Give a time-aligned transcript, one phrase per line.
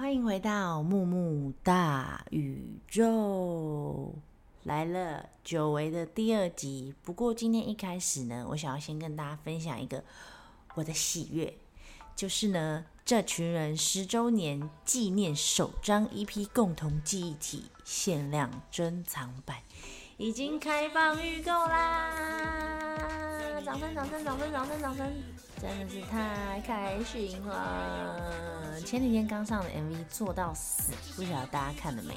[0.00, 4.14] 欢迎回到木木大宇宙，
[4.62, 6.94] 来了久违的第二集。
[7.02, 10.02] 不过今天一开始呢，我想要先跟大家分享一个
[10.72, 11.52] 我的喜悦，
[12.16, 19.58] 就是呢，这群人十周年纪念首张 EP 共同记忆体限量珍藏版
[20.16, 23.60] 已经开放预购啦！
[23.62, 25.12] 掌声，掌声，掌声，掌声，掌声！
[25.60, 28.80] 真的是太开心了！
[28.80, 32.14] 前几天刚上的 MV 做到死，不晓得大家看了没？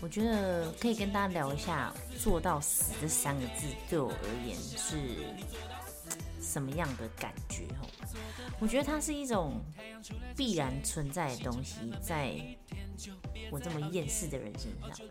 [0.00, 4.96] 我觉得可以跟大家聊一下“做到死”这三个字对我而言是
[6.40, 7.66] 什么样的感觉？
[8.60, 9.60] 我觉得它是一种
[10.36, 12.34] 必然存在的东西，在
[13.50, 15.06] 我这么厌世的人身上，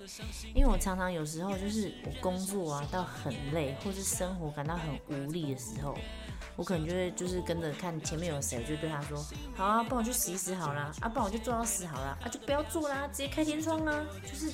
[0.54, 5.98] 因为我常常有时候就是我工作啊到很累，或是生活感到很无力的时候。
[6.56, 9.18] 我可能就会就是跟着看前面有谁，我就对他说
[9.56, 14.52] ：“好啊，帮我去洗一死好了，啊，不然我就做到死好了，啊，就不要做啦，直接开天窗啦。”就是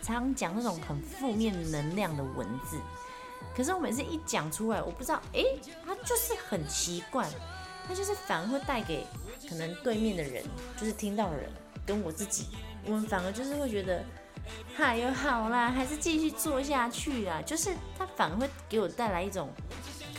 [0.00, 2.80] 常讲那种很负面能量的文字。
[3.54, 5.44] 可是我每次一讲出来，我不知道，哎，
[5.84, 7.28] 他就是很奇怪，
[7.86, 9.06] 他就是反而会带给
[9.48, 10.44] 可能对面的人，
[10.76, 11.50] 就是听到的人
[11.86, 12.46] 跟我自己，
[12.84, 14.04] 我们反而就是会觉得，
[14.78, 17.40] 哎呦好啦，还是继续做下去啊。
[17.46, 19.50] 就是他反而会给我带来一种。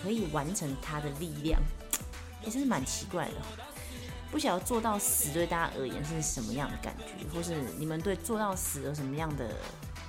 [0.02, 1.62] 可以完成它的力量，
[2.44, 3.36] 也真是蛮奇怪的。
[4.30, 9.48] 不晓得做到死对大家而言是什么样的感觉，或是你们对做到死有什么样的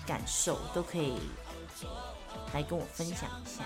[0.05, 1.20] 感受，都可以
[2.52, 3.62] 来跟我分享一下。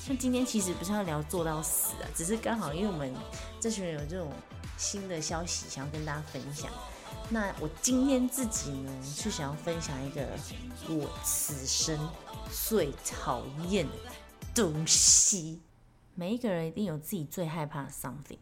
[0.00, 3.14] 像今天其实不是要聊做到死啊，只是刚好因为我们
[3.60, 4.32] 这群人有这种
[4.76, 6.70] 新的消息想要跟大家分享。
[7.30, 10.26] 那我今天自己呢，是想要分享一个
[10.88, 11.98] 我此生
[12.50, 13.92] 最讨厌的。
[14.54, 15.60] 东西，
[16.16, 18.38] 每一个人一定有自己最害怕的 something。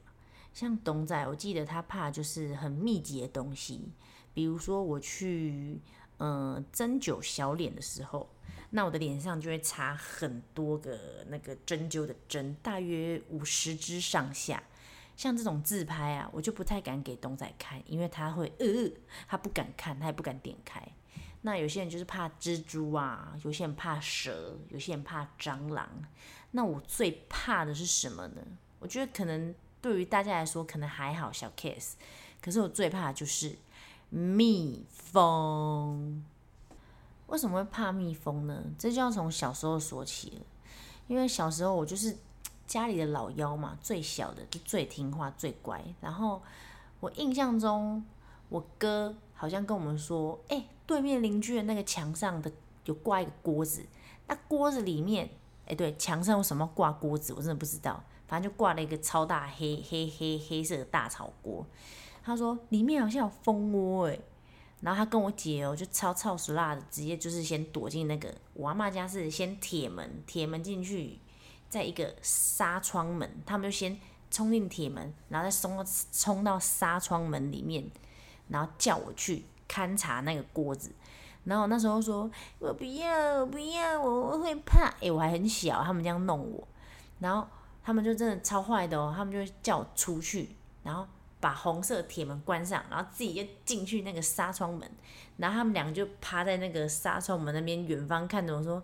[0.55, 3.93] 像董仔，我记得他怕就是很密集的东西，
[4.33, 5.79] 比如说我去
[6.19, 8.31] 嗯针灸小脸的时候，
[8.77, 14.63] 那我的脸上就会插很多个那个针灸的针，大约五十支上下。
[15.17, 18.67] 像这种自拍啊，我就不太敢给东仔看，因为他会呃，
[19.27, 20.87] 他不敢看，他也不敢点开。
[21.41, 25.89] 那有些人就是怕蜘蛛啊，有些人怕蛇，有些人怕蟑螂。
[26.51, 28.43] 那我最怕的是什么呢？
[28.79, 31.93] 我觉得可能对于大家来说可能还好，小 case。
[32.43, 33.57] 可是我最怕就是
[34.11, 36.23] 蜜蜂。
[37.27, 38.63] 为什么会怕蜜蜂呢？
[38.79, 40.43] 这就要从小时候说起了。
[41.09, 42.17] 因为小时候我就是
[42.67, 45.83] 家里的老幺嘛，最小的就最听话、最乖。
[46.01, 46.43] 然后
[47.01, 48.05] 我印象中，
[48.49, 52.51] 我哥好像跟我们说：“哎、”对面邻居的那个墙上的
[52.85, 53.85] 有挂一个锅子，
[54.27, 55.31] 那锅子里面，
[55.67, 57.33] 哎，对，墙上为什么挂锅子？
[57.33, 61.65] 我真的不知道，反正就挂了一个超大黑黑黑黑色的大炒锅。
[62.25, 64.19] 他说里面好像有蜂窝哎，
[64.87, 71.19] 然后他跟我姐哦，就超超死辣的，直接就是先躲进那个我阿妈家是先铁门，铁门进去，
[71.69, 73.99] 再一个纱窗门，他们就先
[74.31, 77.91] 冲进铁门，然后再冲到冲到纱窗门里面，
[78.47, 79.47] 然后叫我去。
[79.69, 80.93] 勘察那个锅子，
[81.43, 82.31] 然后那时候说
[82.61, 86.69] ：“我不要，不要，我我会怕。”诶，我还很小，他们这样弄我，
[87.19, 87.45] 然后
[87.83, 90.51] 他们就真的超坏的哦，他们就叫我出去，
[90.85, 91.05] 然后
[91.41, 94.91] 把红色铁门关上，然后自己就进去那个纱窗门，
[95.37, 98.83] 然后他们两个就趴在那个纱窗门那边远方看着我说：“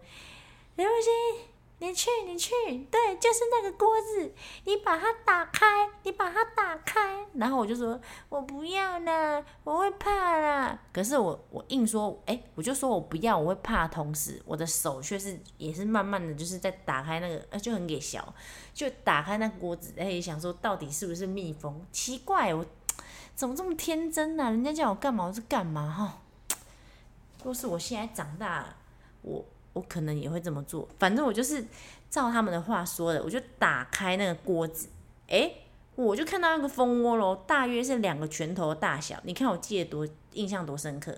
[0.77, 1.47] 刘星。”
[1.83, 2.53] 你去，你去，
[2.93, 4.33] 对，就是那个锅子，
[4.67, 5.67] 你把它打开，
[6.05, 7.27] 你把它打开。
[7.35, 10.79] 然后我就说，我不要啦，我会怕啦。
[10.93, 13.89] 可是我，我硬说，哎，我就说我不要，我会怕。
[13.89, 18.33] 同时，我的手却是也是慢慢的就是在打开那个，呃，就很给小，
[18.73, 21.85] 就打开那个锅子，哎，想说到底是不是蜜蜂？
[21.91, 22.65] 奇怪，我
[23.35, 24.45] 怎么这么天真呢？
[24.45, 26.23] 人家叫我干嘛，我是干嘛哈？
[27.43, 28.77] 若是我现在长大，
[29.23, 29.45] 我。
[29.73, 31.65] 我可能也会这么做，反正我就是
[32.11, 34.89] 照他们的话说的，我就打开那个锅子，
[35.29, 35.63] 诶，
[35.95, 39.19] 我就看到那个蜂窝咯，大约是两个拳头大小。
[39.25, 41.17] 你看我记得多印象多深刻。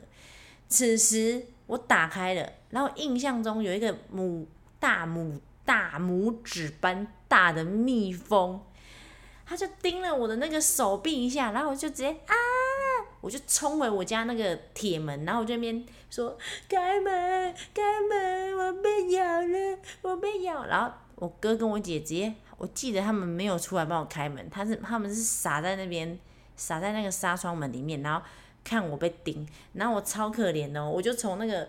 [0.68, 4.46] 此时我打开了，然后印象中有一个拇
[4.78, 8.60] 大拇大拇指般大的蜜蜂，
[9.44, 12.34] 它就叮了我的那个手臂一下，然后我就直接啊。
[13.24, 16.36] 我就冲回我家那个铁门，然后我这边说
[16.68, 26.18] ：“开门，开门，我被咬了，我被咬。”然后我哥跟我姐姐，我记得他们没有出来帮我开门，他是他们是傻在那边，
[26.54, 28.20] 傻在那个纱窗门里面，然后
[28.62, 31.66] 看我被叮，然后我超可怜哦，我就从那个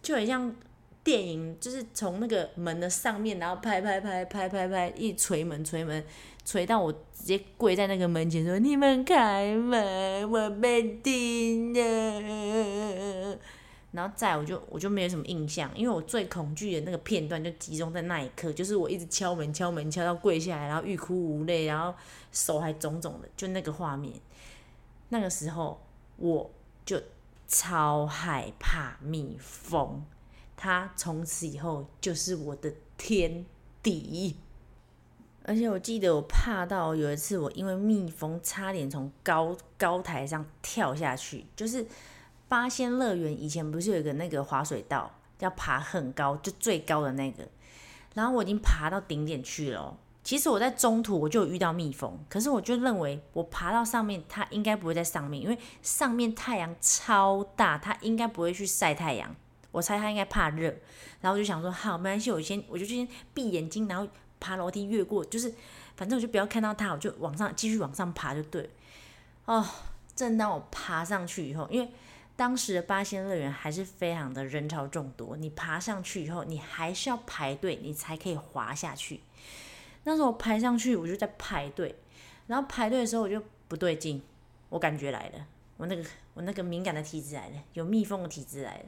[0.00, 0.54] 就很像
[1.02, 6.04] 电影，就是从那个门的上面，然后拍拍拍拍拍拍，一捶门捶门，
[6.44, 13.38] 捶到我直接跪在那个门前说：“你们开门，我被叮了。”
[13.92, 21.94] 然后再我就我就没有什么印象，因为我最恐惧的那个片段就集中在那一刻，就是我一直敲门敲门敲到跪下来，然后欲哭无泪，然后
[22.32, 24.14] 手还肿肿的，就那个画面。
[25.10, 25.78] 那个时候
[26.16, 26.50] 我
[26.86, 26.98] 就
[27.46, 30.02] 超害怕蜜蜂，
[30.56, 33.44] 它从此以后就是我的天
[33.82, 34.34] 敌。
[35.44, 41.86] 而且我记得我怕到有一次，我因为蜜蜂差点从高高台上跳下去，就是。
[42.48, 47.48] 八仙乐园以前不是有一个那个滑水道，要爬很高，就最高的那个。
[48.12, 49.96] 然后我已经爬到顶点去了。
[50.22, 59.34] 其实我在中途我就遇到蜜蜂，可是我就认为我爬到上面，它应该不会在上面，因为上面太阳超大，它应该不会去晒太阳。
[59.70, 60.74] 我猜它应该怕热。
[61.22, 64.06] 然后我就想说，好，没关系，我先我就先闭眼睛，然后
[64.42, 65.54] 爬楼梯越过，就是
[65.94, 68.68] 反正我就不要看到它，我就往上继续往上爬就对。
[69.44, 69.64] 哦，
[70.16, 71.88] 正当我爬上去以后，因为
[72.34, 79.20] 当时的八仙乐园还是非常的人潮众多，你爬上去以后，你还是要排队，你才可以滑下去。
[80.04, 81.94] 那时候我排上去，我就在排队，
[82.48, 84.20] 然后排队的时候我就不对劲，
[84.70, 85.46] 我感觉来了，
[85.76, 86.04] 我那个
[86.34, 88.84] 我那个敏感的体质来了，有蜜蜂的体质来了，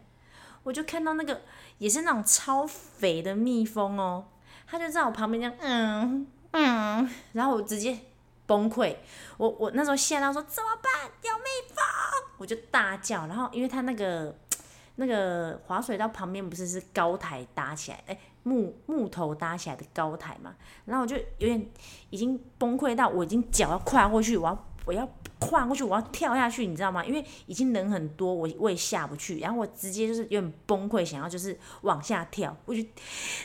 [0.64, 1.42] 我就看到那个
[1.78, 4.26] 也是那种超肥的蜜蜂哦，
[4.66, 7.98] 他就在我旁边这样，嗯嗯，然后我直接。
[8.46, 8.94] 崩溃，
[9.38, 11.10] 我我那时候吓到说怎么办？
[11.22, 11.82] 有蜜蜂，
[12.36, 13.26] 我就大叫。
[13.26, 14.36] 然后因为他那个
[14.96, 20.54] 那个滑水道旁边不是是高台搭起来，哎，木木头搭起来的高台嘛。
[20.84, 21.66] 然后我就有点
[22.10, 25.08] 已经崩溃到我已经脚要跨过去，我要我要
[25.38, 27.04] 跨过去，我要跳下去，你知道吗？
[27.04, 29.38] 因为已经人很多，我我也下不去。
[29.38, 32.56] 然后我直接就是有点崩溃，想要就是往下跳。
[32.66, 32.82] 我就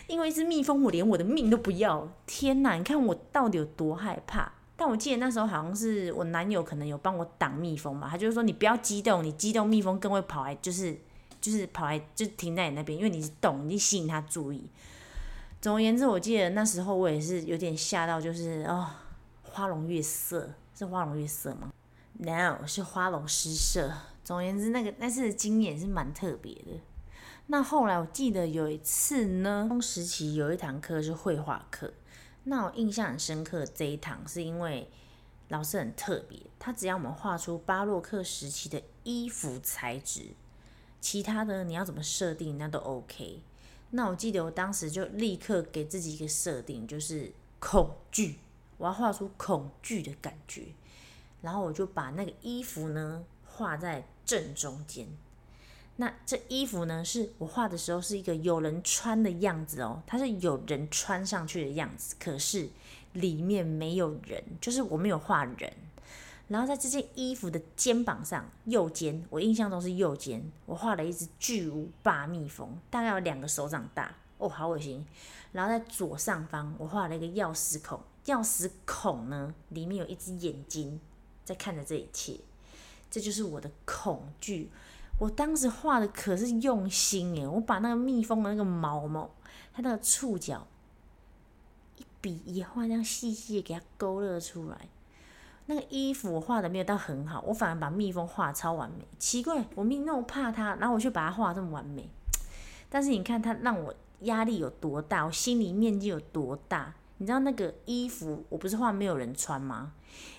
[0.07, 2.07] 因为一只蜜蜂，我连我的命都不要。
[2.25, 4.51] 天哪，你看我到底有多害怕？
[4.75, 10.97] 但我记得那时候好像是我男友可能有帮我挡蜜蜂嘛，他就是说你不要激动，你激动蜜蜂更会跑来，就是
[11.41, 14.69] 就是跑来就停在你那边，因为你是动，你吸引他注意。
[15.59, 18.87] 总而言之，我记得那时候我也是有点吓到，就是哦，
[19.43, 20.49] 花容月色
[20.79, 21.73] 是花容月色吗
[22.13, 23.91] ？No，是花容失色。
[24.23, 26.79] 总而言之，那个那次的经验是蛮特别的。
[27.47, 31.93] 那后来我记得有一次呢，中时期有一堂课是绘画课。
[32.45, 34.89] 那我印象很深刻，这一堂是因为
[35.49, 40.27] 老师很特别，他只要我们画出巴洛克时期的衣服材质，
[41.01, 43.41] 其他的你要怎么设定那都 OK。
[43.89, 48.39] 那我记得我当时就立刻给自己一个设定，就是恐惧，
[48.79, 50.63] 我要画出恐惧的感觉，
[51.43, 55.07] 然后我就把那个衣服呢画在正中间。
[55.97, 62.69] 那这衣服呢，是我画的时候是一个有人穿的样子哦，它是有人穿上去的样子，可是
[63.11, 65.73] 里面没有人，就是我没有画人。
[66.47, 75.05] 然后在这件衣服的肩膀上，右肩，我印象中是右肩，我画了一只巨无霸蜜蜂，大概有两个手掌大，哦，好恶心。
[75.51, 77.99] 然后在左上方，我画了一个钥匙孔，
[78.29, 80.99] 钥匙孔呢，里面有一只眼睛
[81.43, 82.39] 在看着这一切，
[83.09, 84.69] 这就是我的恐惧。
[85.17, 89.29] 我当时画的可是用心诶，我把那个蜜蜂的那个毛毛，
[89.73, 90.65] 它那个触角，
[91.97, 94.87] 一笔一画，这样细细的给它勾勒出来。
[95.65, 99.05] 那个衣服我画的没有到很好，我反而把蜜蜂画超完美。
[99.17, 102.09] 奇怪，我明明那么怕它，然后我却把它画这么完美。
[102.89, 106.95] 但是你看它让我压力有多大，我心里面积有多大？
[107.19, 109.93] 你知道那个衣服，我不是画没有人穿吗？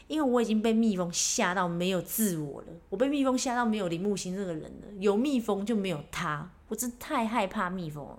[0.08, 8.18] 因为我已经被蜜蜂吓到没有自我了，我被蜜蜂吓到没有林木星这个人了，有蜜蜂就没有他，我真太害怕蜜蜂了。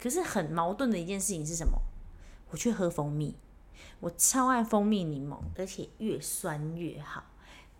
[0.00, 1.78] 可是很矛盾的一件事情是什么？
[2.50, 3.34] 我去喝蜂蜜，
[4.00, 7.24] 我超爱蜂蜜柠檬，而且越酸越好。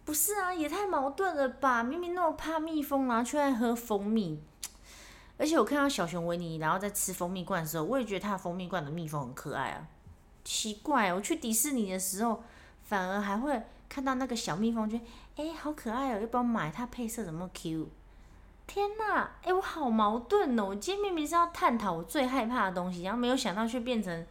[0.05, 1.85] 不是啊，也太矛盾了吧？
[1.85, 4.41] 明明那么怕蜜蜂啊，却爱喝蜂蜜。
[5.37, 9.89] 而且我看到小熊维尼然后在吃蜂蜜罐的时候，我也觉得它的蜂蜜罐的蜜蜂很可爱啊。
[10.45, 12.45] 奇怪，我去迪士尼的时候。
[12.87, 15.05] 反而还会看到那个小蜜蜂，觉得
[15.37, 16.71] 哎，好可爱哦，要不要买？
[16.71, 17.89] 它配色怎么 Q？
[18.67, 20.67] 天哪，哎，我好矛盾哦！
[20.67, 24.27] 我今天明明是要探讨我最害怕的东西，然后没有想到却变成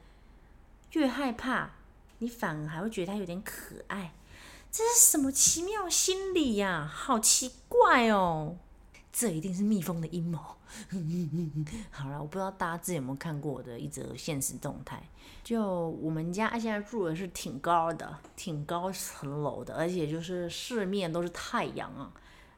[0.91, 1.71] 越害怕，
[2.19, 4.13] 你反而还会觉得它有点可爱，
[4.71, 6.87] 这是什么奇妙心理呀？
[6.93, 8.57] 好奇怪哦！
[9.13, 10.37] 这一定是蜜蜂的阴谋。
[11.91, 15.01] 好了，我不知道大家之前有没有看过我的一则现实动态。
[15.43, 22.11] 就我们家现在住的是挺高的，挺高层楼的，而且就是四面都是太阳啊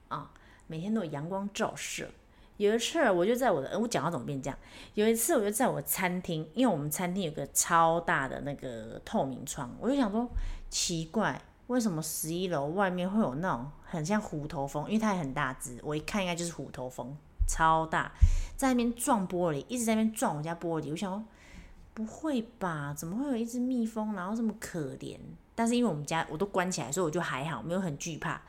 [0.08, 0.32] 啊，
[0.68, 2.10] 每天都有阳光照射。
[2.58, 4.58] 有一次，我就在我的，我讲到怎么变这样？
[4.94, 10.26] 有一次，我就在我餐厅，因为我们餐厅有个超大的那个透明窗，我就想说，
[10.70, 14.86] 奇怪，为什么十一楼外面会有那种很像虎头蜂？
[14.88, 17.16] 因为它也很大只，我一看应该就是虎头蜂，
[17.48, 18.12] 超大，
[18.56, 20.92] 在那边撞玻璃，一直在那边撞我家玻璃。
[20.92, 21.24] 我想说，
[21.96, 22.94] 不会吧？
[22.96, 25.18] 怎么会有一只蜜蜂，然后这么可怜？
[25.56, 28.42] 但是因为我们家我都关起来，所以我就还好，没有很惧怕。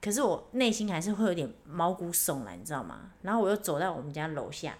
[0.00, 3.10] 可是我内心还是会有点毛骨悚然，你知道吗？
[3.22, 4.74] 然后我又走到我们家楼下，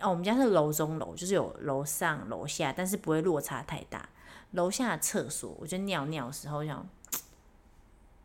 [0.00, 4.08] 哦，我们家是楼中楼，就是有楼上楼下，但是不会落差太大。
[4.52, 6.84] 楼下厕所，我就尿尿的时候想，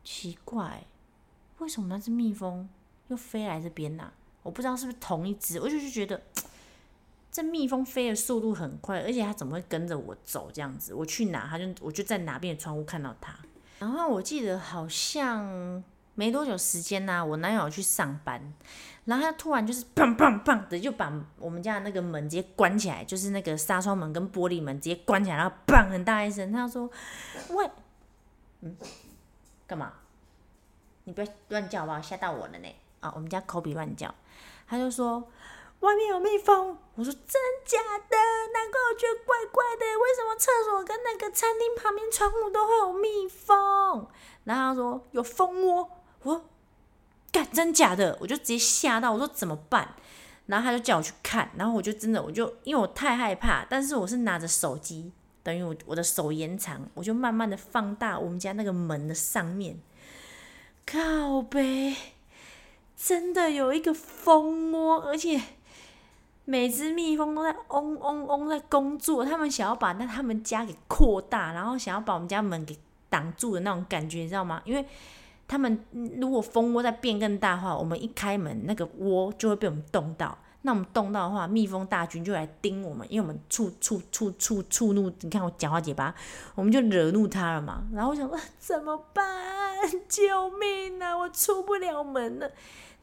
[0.05, 0.85] 奇怪，
[1.57, 2.69] 为什么那只蜜蜂
[3.09, 4.13] 又飞来这边呢？
[4.43, 6.21] 我不知道是不是同一只，我就是觉得
[7.29, 10.93] 这蜜蜂飞的速度很快，而且它怎么会跟着我走这样子？
[10.93, 13.35] 我去哪，它就我就在哪边的窗户看到它。
[13.79, 15.83] 然后我记得好像。
[16.17, 18.41] 没多久时间呐、我男友去上班，
[19.03, 26.89] 然后他突然就是砰砰砰的就把我们家的那个门直接关起来，就是那个纱窗门跟玻璃门直接关起来，然后砰很大一声，他说
[27.51, 27.69] ：“喂，
[28.61, 28.73] 嗯，
[29.67, 29.93] 干嘛？
[31.05, 32.01] 你不要乱叫好不好？
[32.01, 32.75] 吓到我了呢！
[32.99, 34.13] 啊，我们家口比乱叫，
[34.67, 35.27] 他就说
[35.81, 36.77] 外面有蜜蜂。
[36.95, 38.17] 我说真假的？
[38.53, 44.07] 难怪我觉得怪怪的，为什么厕所跟那个餐厅旁边窗户都会有蜜蜂？
[44.45, 45.89] 然后他说有蜂窝。”
[46.23, 46.45] 我说
[47.31, 49.95] 干真假的，我就直接吓到，我说怎么办？
[50.47, 55.11] 然后他就叫我去看，然后我就真的，我就因为我太害怕，但是我是拿着手机，
[55.45, 59.77] 等于我我的手延长，我就慢慢的放大我们家那个门的上面，
[60.87, 61.95] 靠北，
[62.97, 65.39] 真的有一个蜂窝，而且
[66.45, 72.75] 每只蜜蜂都在嗡嗡嗡在工作，他们想要把那他们家给扩大，然后想要把我们家门给
[73.07, 74.59] 挡住的那种感觉，你知道吗？
[74.65, 74.83] 因为
[75.47, 75.85] 他们
[76.19, 80.35] 如果蜂窝再变更大的话，我们一开门，那个窝就会被我们冻到。
[80.65, 86.13] 那我们动到的话，蜜蜂大军就来盯我们，因为我们触触触触触怒，你看我讲话结巴，
[86.55, 87.83] 我们就惹怒他了嘛。
[87.93, 89.23] 然后我想说怎么办？
[90.09, 91.15] 救命啊！
[91.15, 92.51] 我出不了门了。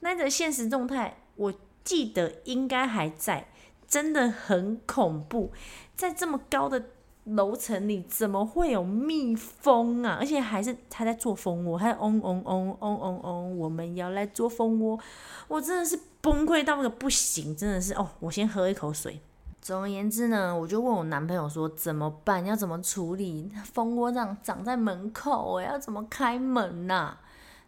[0.01, 1.55] 那个现实状态，我
[1.85, 3.47] 记得应该还在，
[3.87, 5.53] 真的很恐怖，
[5.95, 6.87] 在这么高的。
[7.25, 10.17] 楼层里怎么会有蜜蜂啊？
[10.19, 14.99] 而且还是他在做蜂窝，还嗡嗡嗡嗡嗡嗡，我们要来做蜂窝，
[15.47, 19.21] 我真的是崩溃到不行，真的是哦，我先喝一口水。
[19.61, 23.49] 总而言之呢，我就问我男朋友说怎么办，要怎么处理？
[23.73, 27.17] 蜂窝这样长在门口，我，要怎么开门呐、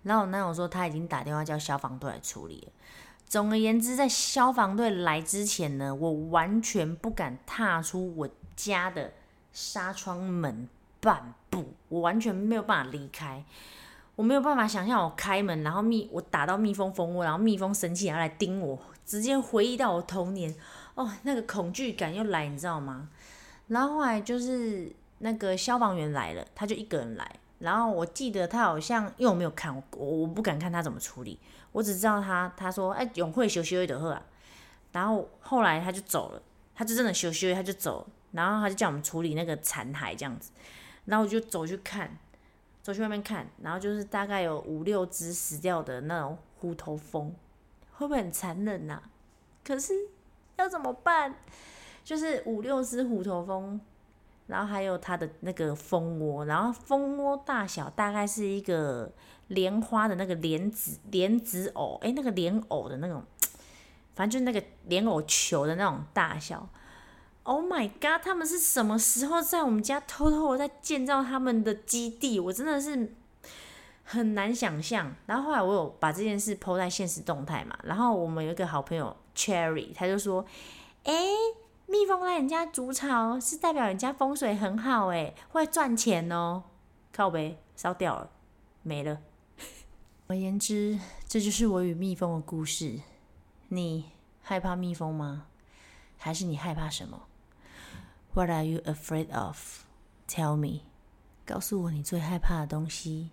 [0.03, 2.73] 然后我男友说他已经打电话叫消防队来处理了。
[3.29, 9.13] 总而言之，在消防队来之前呢，我完全不敢踏出我家的。
[9.55, 10.69] 纱窗门
[11.01, 13.43] 半步，我完全没有办法离开，
[14.17, 20.55] 我没有办法想象我开门，然后蜜我打到蜜蜂蜂窝，然后蜜蜂生气然后来叮我，直接回忆到我童年，
[20.97, 23.09] 哦，那个恐惧感又来，你知道吗？
[23.69, 27.31] 然后后来就是那个消防员来了，他就一个人来，
[27.61, 31.39] 然后我记得他好像因为我没有看，我我不敢看他怎么处理，
[31.73, 34.23] 我只知道他他说哎，永会修修的喝啊，
[34.93, 36.43] 然后后来他就走了，
[36.75, 38.07] 他就真的修修他就走了。
[38.35, 40.51] 然后他就叫我们处理那个残骸这样子，
[41.05, 42.19] 然后我就走去看，
[42.83, 47.33] 走去外面看，然后就是大概有五六只死掉的那种虎头蜂，
[47.93, 49.03] 会不会很残忍呐、啊？
[49.65, 49.95] 可是
[50.57, 51.37] 要怎么办？
[52.03, 53.81] 就是五六只虎头蜂，
[54.49, 59.13] 然后还有它的那个蜂窝，然后蜂窝大小大概是一个
[59.47, 63.23] 莲花的那个莲子莲子藕，诶，那个莲藕的那种，
[64.17, 66.69] 反正就是那个莲藕球的那种大小。
[67.45, 68.23] Oh my god！
[68.23, 72.41] 他们是什么时候在我们家偷偷的在建造他们的基地？
[72.41, 73.15] 我真的是
[74.03, 75.15] 很难想象。
[75.27, 80.45] 然后后来我有把这件事抛在现实动态嘛，然后我们有一个好朋友 Cherry，他就说
[81.05, 81.15] ：“诶，
[81.85, 86.63] 蜜蜂来人家筑巢是代表人家风水很好，诶，会赚钱哦。”
[87.13, 88.31] 靠呗，烧掉了，
[88.83, 89.19] 没了。
[90.27, 90.99] 总而言之，
[91.29, 93.01] 这就是我与蜜蜂的故事。
[93.69, 95.49] 你害怕蜜蜂吗？
[96.17, 97.27] 还是你害怕什么
[98.35, 99.57] ？What are you afraid of?
[100.29, 100.81] Tell me，
[101.47, 103.31] 告诉我你最害怕的东西，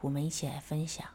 [0.00, 1.06] 我们一起来分享。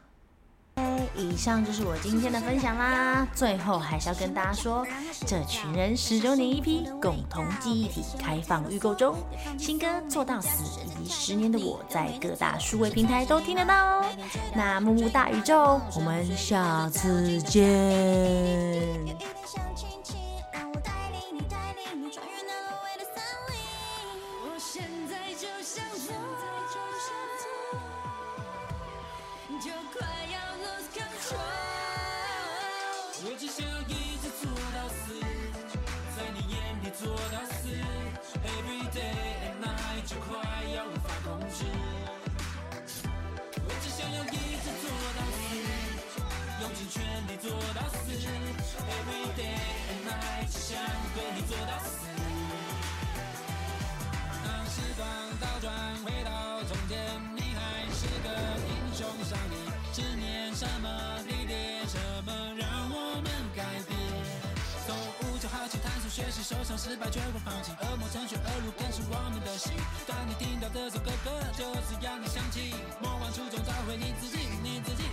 [1.16, 3.26] 以上就是我今天的分享啦。
[3.34, 4.86] 最后还是要跟大家说，
[5.26, 9.16] 这群人十周年一批共同记忆体开放预购中，
[9.58, 14.06] 新歌做到死以及十年的我在各大数位平台都听得到哦。
[14.54, 19.16] 那木木大宇宙，我们下次见。
[51.36, 52.08] 你做到死。
[54.42, 55.06] 当时光
[55.38, 55.70] 倒转
[56.02, 56.96] 回到从前，
[57.36, 58.28] 你还是个
[58.64, 59.60] 英雄少年。
[59.92, 60.88] 执念什么
[61.26, 63.98] 离点，什么让我们改变？
[64.86, 64.96] 从
[65.28, 69.72] 无知好奇探索学习，受伤失败绝不放弃，恶魔成全恶路更是我们的心。
[70.06, 75.04] 当你听到这首歌歌，就是要你想起，莫忘初衷，找回你自己，你自己。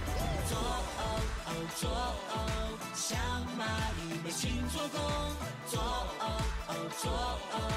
[0.48, 1.50] 左哦哦
[2.30, 3.20] 哦，像
[3.60, 3.63] 蚂
[4.00, 5.00] 蚁被心做工。
[5.68, 6.12] 左。
[7.01, 7.73] 哦